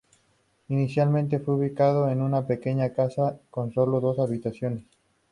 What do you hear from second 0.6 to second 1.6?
Inicialmente, fue